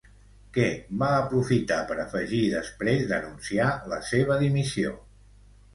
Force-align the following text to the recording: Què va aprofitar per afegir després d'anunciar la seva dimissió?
Què 0.53 0.63
va 1.03 1.09
aprofitar 1.17 1.77
per 1.91 1.99
afegir 2.05 2.41
després 2.57 3.07
d'anunciar 3.13 3.71
la 3.95 4.05
seva 4.13 4.41
dimissió? 4.45 5.01